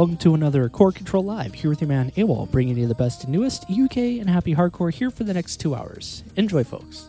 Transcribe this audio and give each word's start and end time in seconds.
Welcome 0.00 0.16
to 0.16 0.32
another 0.32 0.66
Core 0.70 0.92
Control 0.92 1.22
Live 1.22 1.52
here 1.52 1.68
with 1.68 1.82
your 1.82 1.88
man 1.88 2.10
AWal, 2.12 2.50
bringing 2.50 2.78
you 2.78 2.86
the 2.86 2.94
best 2.94 3.24
and 3.24 3.32
newest 3.34 3.64
UK 3.64 3.98
and 3.98 4.30
happy 4.30 4.54
hardcore 4.54 4.90
here 4.90 5.10
for 5.10 5.24
the 5.24 5.34
next 5.34 5.58
two 5.58 5.74
hours. 5.74 6.24
Enjoy, 6.36 6.64
folks. 6.64 7.04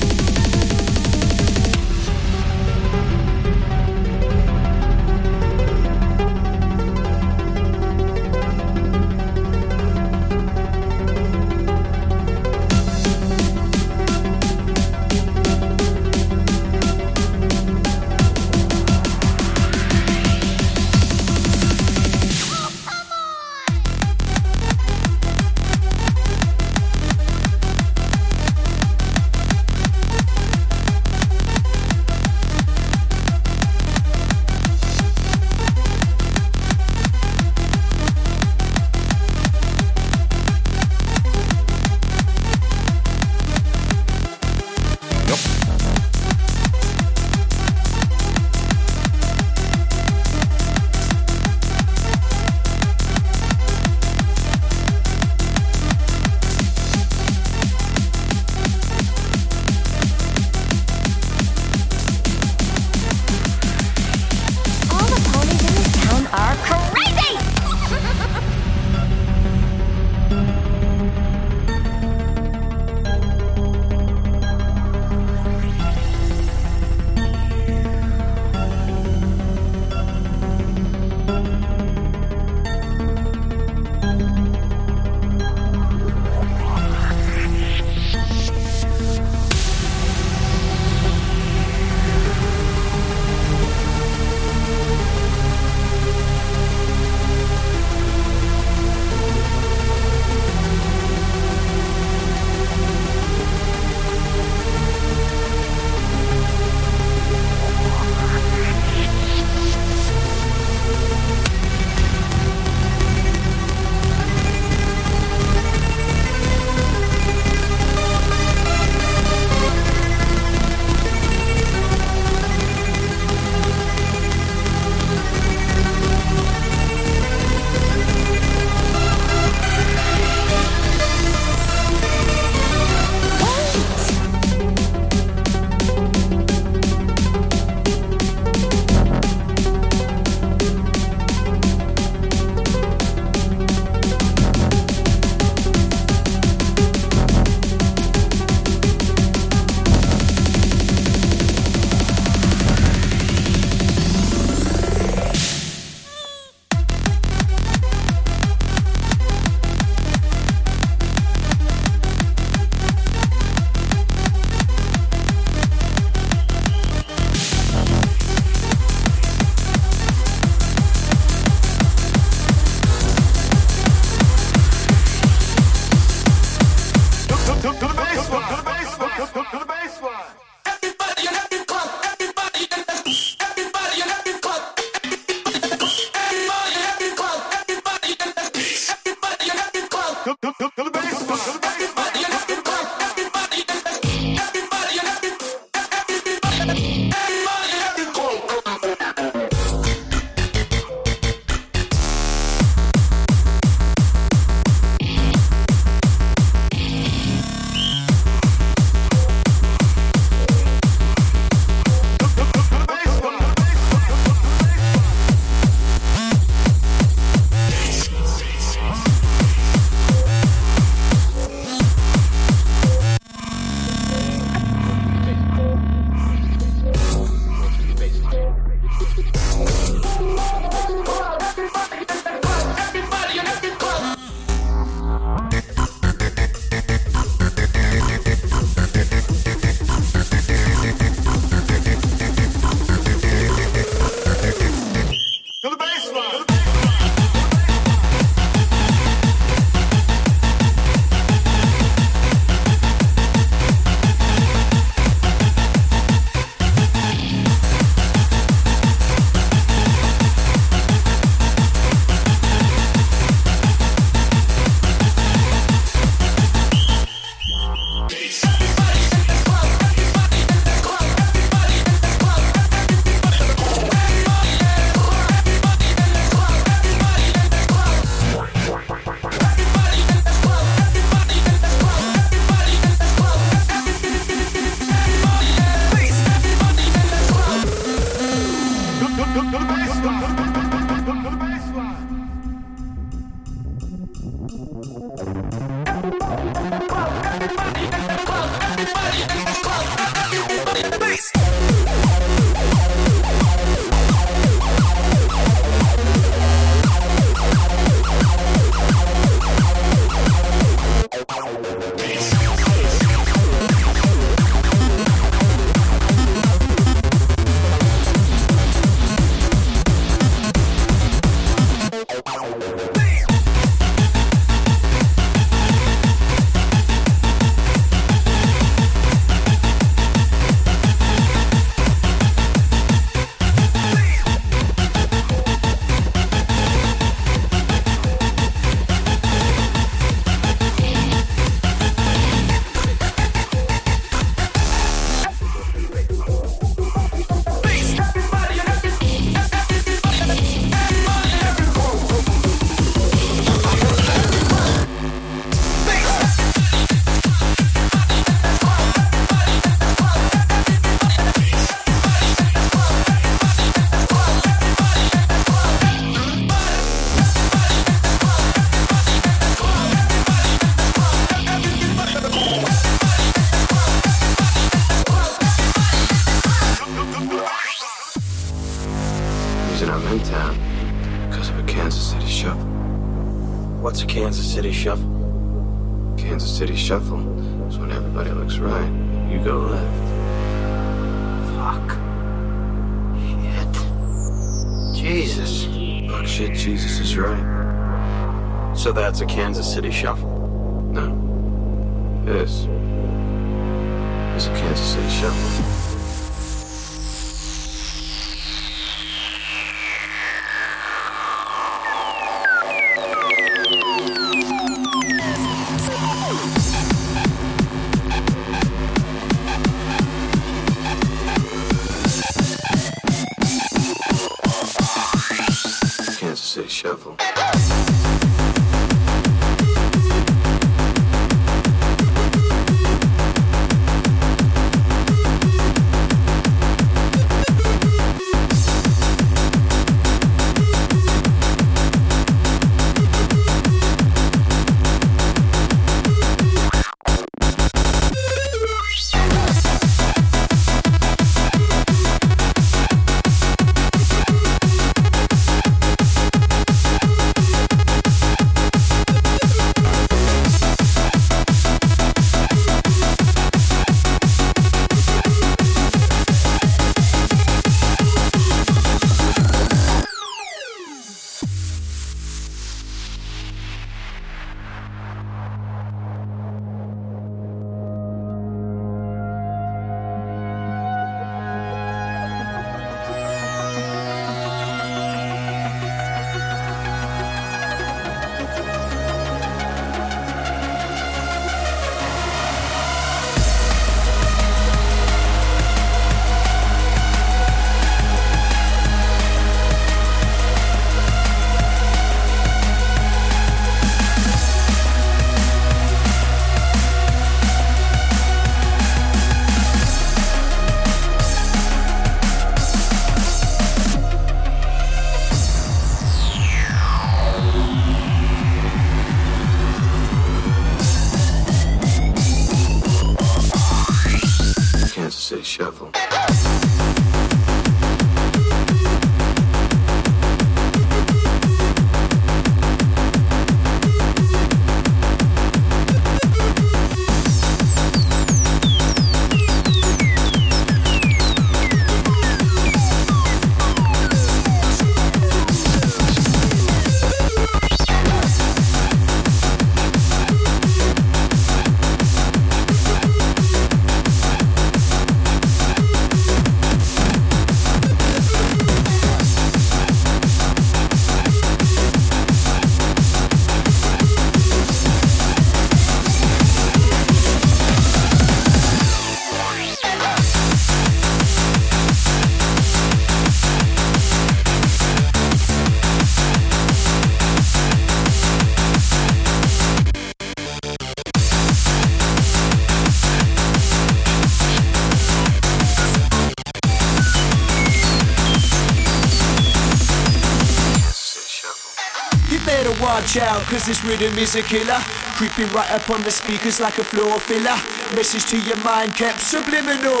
Watch 593.14 593.22
out, 593.22 593.42
cause 593.42 593.66
this 593.66 593.84
rhythm 593.84 594.16
is 594.18 594.34
a 594.36 594.42
killer. 594.42 594.78
Creeping 595.16 595.48
right 595.52 595.70
up 595.70 595.88
on 595.90 596.02
the 596.02 596.10
speakers 596.10 596.60
like 596.60 596.78
a 596.78 596.84
floor 596.84 597.18
filler. 597.18 597.56
Message 597.94 598.26
to 598.26 598.40
your 598.40 598.56
mind 598.58 598.94
kept 598.94 599.20
subliminal. 599.20 600.00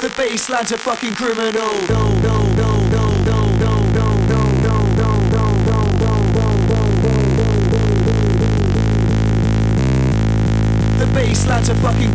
The 0.00 0.12
bass 0.16 0.48
line's 0.48 0.72
a 0.72 0.78
fucking 0.78 1.14
criminal. 1.14 1.68
The 10.98 11.10
bass 11.14 11.46
line's 11.46 11.68
a 11.68 11.74
fucking. 11.74 12.10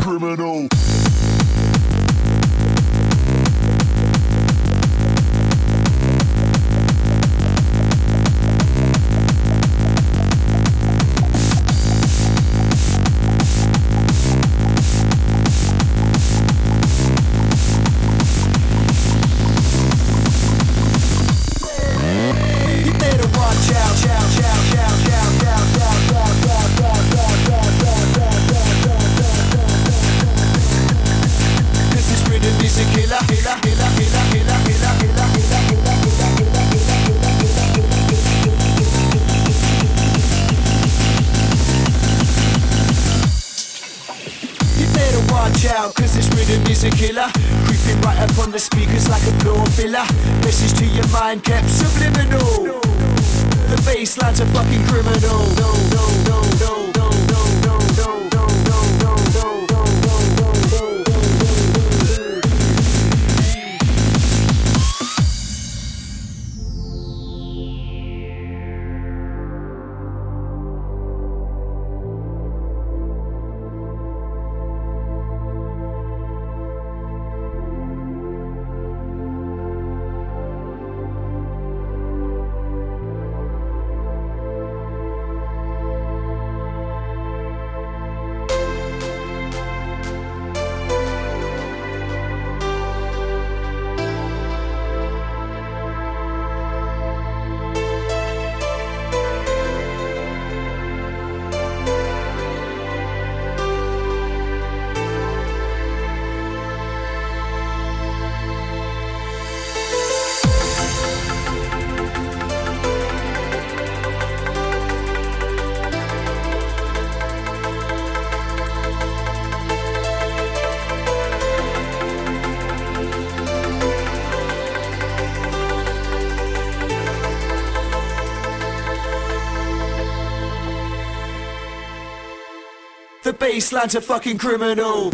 The 133.45 133.51
bass 133.51 133.71
line's 133.71 133.93
a 133.93 134.01
fucking 134.01 134.39
criminal. 134.39 135.11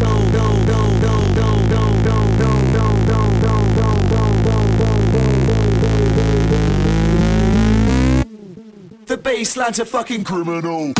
The 9.04 9.20
bass 9.22 9.54
line's 9.58 9.80
a 9.80 9.84
fucking 9.84 10.24
criminal. 10.24 10.94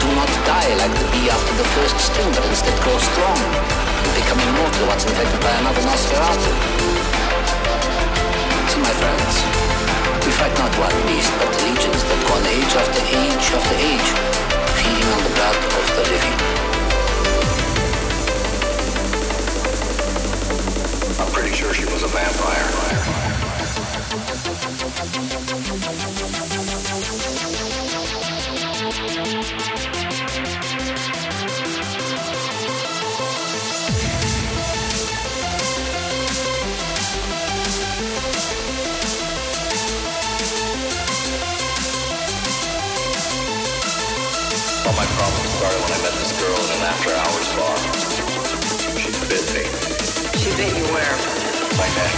Do 0.00 0.08
not 0.14 0.30
die 0.44 0.74
like 0.76 0.94
the 0.98 1.06
bee 1.12 1.28
after 1.30 1.54
the 1.56 1.68
first 1.76 1.96
sting, 1.98 2.30
but 2.34 2.44
instead 2.46 2.76
grow 2.82 2.96
strong 2.98 3.38
and 3.38 4.12
become 4.14 4.40
immortal 4.40 4.86
once 4.88 5.04
infected 5.04 5.40
by 5.40 5.52
another 5.62 5.82
Nosferatu. 5.88 6.52
So, 8.72 8.76
my 8.82 8.94
friends, 9.00 9.34
we 10.24 10.32
fight 10.36 10.54
not 10.58 10.72
one 10.76 10.96
beast, 11.06 11.32
but 11.38 11.50
legions 11.64 12.02
that 12.08 12.20
go 12.26 12.34
on 12.34 12.44
age 12.46 12.72
after 12.76 13.02
age 13.14 13.46
after 13.56 13.76
age, 13.78 14.08
feeding 14.78 15.10
on 15.14 15.20
the 15.24 15.32
blood 15.36 15.56
of 15.78 15.84
the 15.96 16.04
living. 16.12 16.36
I'm 21.20 21.30
pretty 21.32 21.54
sure 21.54 21.72
she 21.72 21.84
was 21.86 22.02
a 22.02 22.08
vampire. 22.08 23.35
Girl 46.46 46.64
in 46.64 46.70
an 46.70 46.82
after-hours 46.82 47.48
bar. 47.58 47.76
She 48.94 49.26
bit 49.26 49.44
me. 49.54 49.64
She 50.38 50.50
bit 50.54 50.70
you 50.78 50.86
where? 50.94 51.16
My 51.74 51.88
neck. 51.98 52.14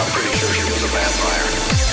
I'm 0.00 0.10
pretty 0.10 0.36
sure 0.38 0.52
she 0.52 0.64
was 0.72 0.82
a 0.82 0.88
vampire. 0.88 1.83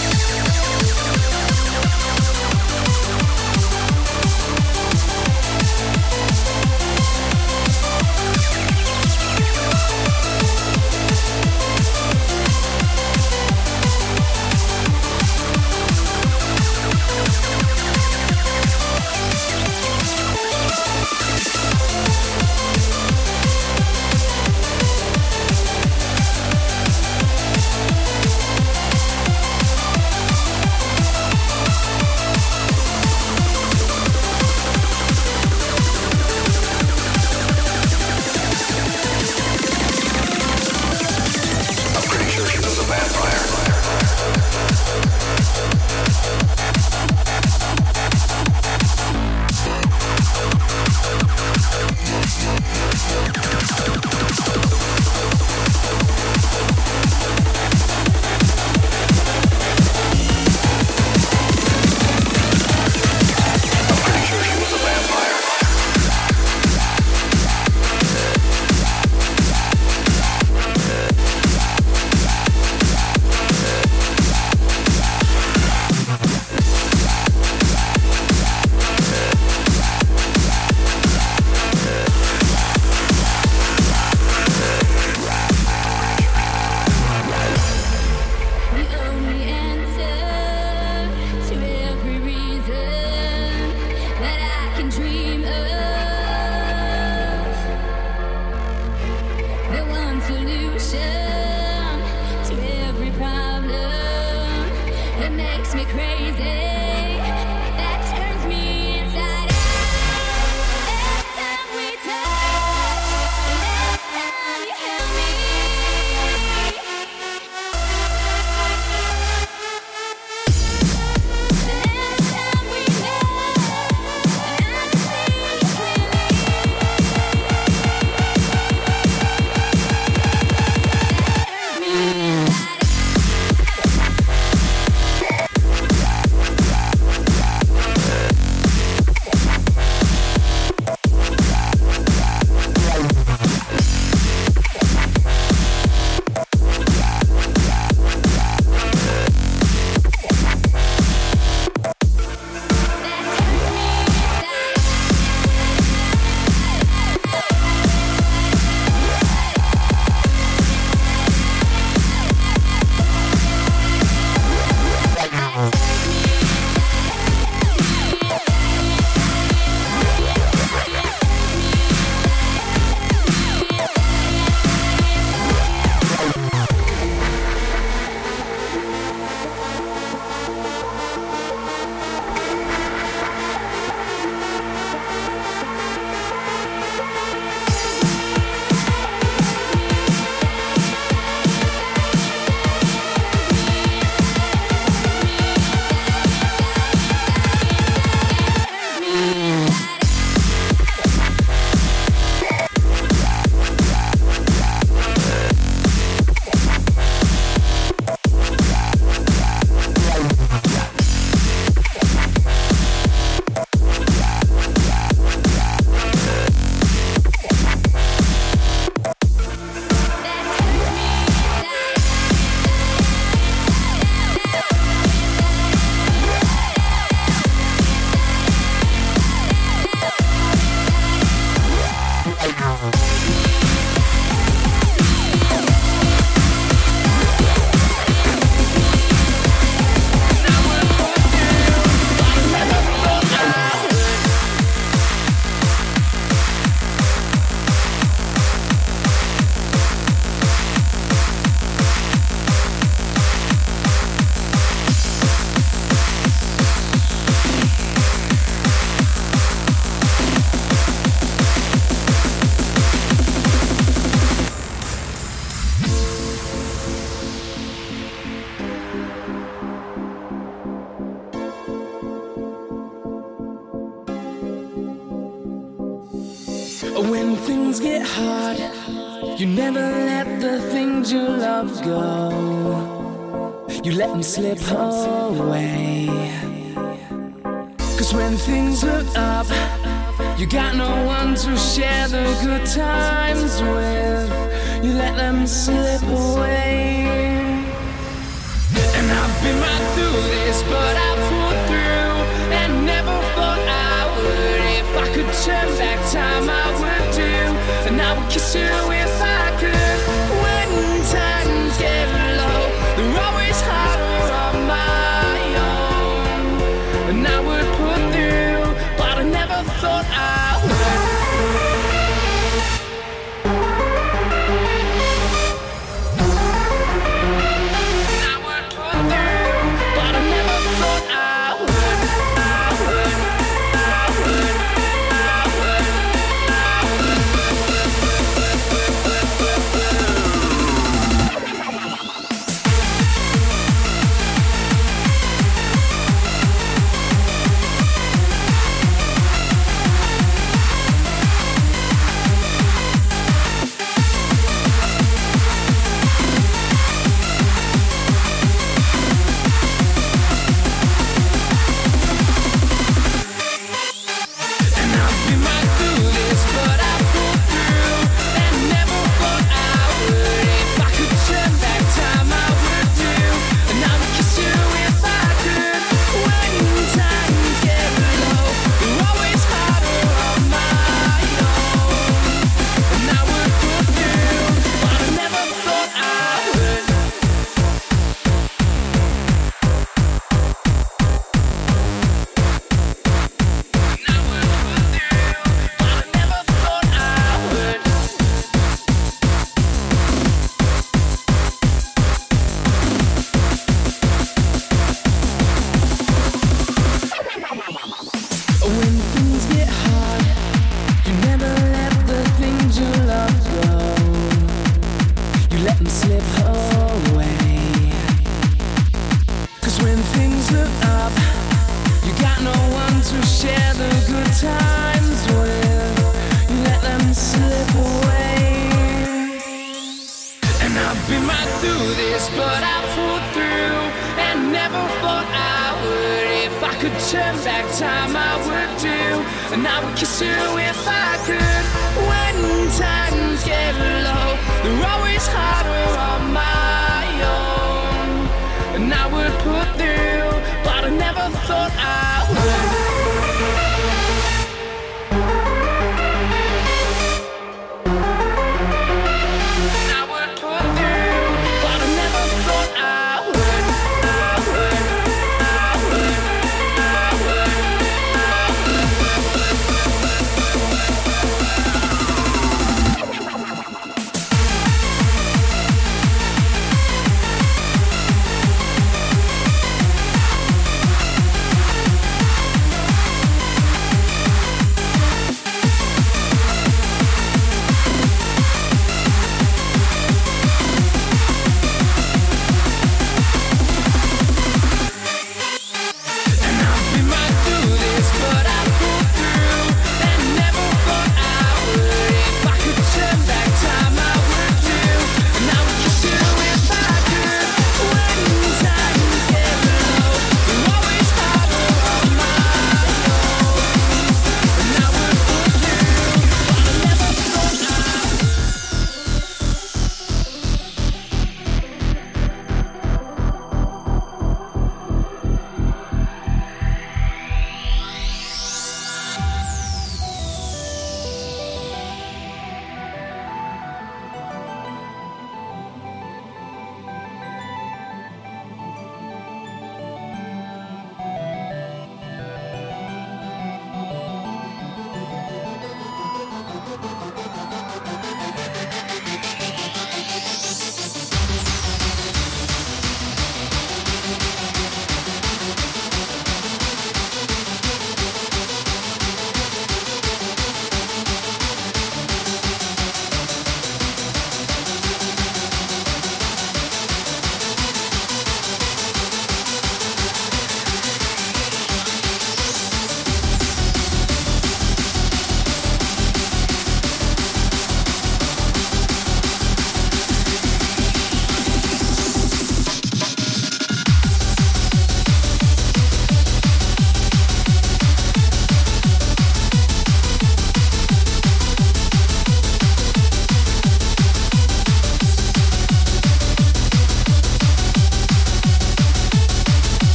Slip 284.23 284.59
away. 284.71 285.00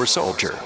Power 0.00 0.06
Soldier. 0.06 0.58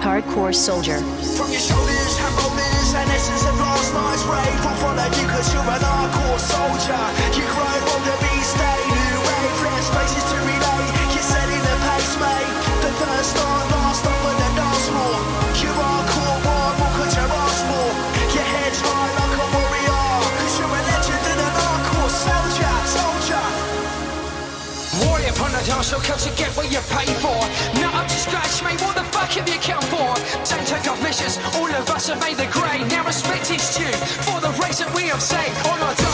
Hardcore 0.00 0.54
Soldier. 0.54 1.17
count 29.68 29.84
four. 29.84 30.14
Time 30.44 30.64
took 30.64 30.88
off 30.88 31.02
missions. 31.02 31.36
All 31.56 31.68
of 31.68 31.90
us 31.90 32.08
have 32.08 32.20
made 32.20 32.38
the 32.38 32.46
grade. 32.46 32.88
Now 32.88 33.04
respect 33.04 33.50
is 33.50 33.76
due 33.76 33.92
for 34.24 34.40
the 34.40 34.50
race 34.62 34.78
that 34.78 34.92
we 34.94 35.02
have 35.12 35.22
saved 35.22 35.66
on 35.68 35.80
our. 35.82 36.07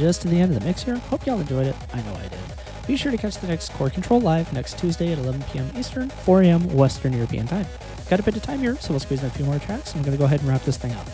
Just 0.00 0.22
to 0.22 0.28
the 0.28 0.40
end 0.40 0.54
of 0.54 0.58
the 0.58 0.66
mix 0.66 0.82
here. 0.82 0.96
Hope 0.96 1.26
y'all 1.26 1.38
enjoyed 1.38 1.66
it. 1.66 1.76
I 1.92 2.00
know 2.02 2.14
I 2.14 2.22
did. 2.22 2.40
Be 2.86 2.96
sure 2.96 3.12
to 3.12 3.18
catch 3.18 3.36
the 3.36 3.46
next 3.46 3.70
Core 3.74 3.90
Control 3.90 4.18
Live 4.18 4.50
next 4.52 4.78
Tuesday 4.78 5.12
at 5.12 5.18
11 5.18 5.42
p.m. 5.52 5.70
Eastern, 5.76 6.08
4 6.08 6.42
a.m. 6.42 6.74
Western 6.74 7.12
European 7.12 7.46
Time. 7.46 7.66
Got 8.08 8.18
a 8.18 8.22
bit 8.22 8.34
of 8.34 8.42
time 8.42 8.60
here, 8.60 8.76
so 8.76 8.90
we'll 8.90 9.00
squeeze 9.00 9.20
in 9.20 9.26
a 9.26 9.30
few 9.30 9.44
more 9.44 9.58
tracks. 9.58 9.94
I'm 9.94 10.00
going 10.00 10.12
to 10.12 10.18
go 10.18 10.24
ahead 10.24 10.40
and 10.40 10.48
wrap 10.48 10.62
this 10.62 10.78
thing 10.78 10.92
up. 10.92 11.06